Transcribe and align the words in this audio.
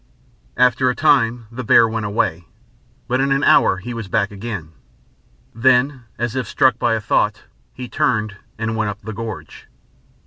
After 0.57 0.89
a 0.89 0.95
time 0.95 1.45
the 1.51 1.63
bear 1.63 1.87
went 1.87 2.07
away, 2.07 2.47
but 3.07 3.21
in 3.21 3.31
an 3.31 3.43
hour 3.43 3.77
he 3.77 3.93
was 3.93 4.07
back 4.07 4.31
again. 4.31 4.71
Then, 5.53 6.05
as 6.17 6.35
if 6.35 6.47
struck 6.47 6.79
by 6.79 6.95
a 6.95 6.99
thought, 6.99 7.43
he 7.71 7.87
turned, 7.87 8.37
and 8.57 8.75
went 8.75 8.89
up 8.89 9.01
the 9.01 9.13
gorge.... 9.13 9.67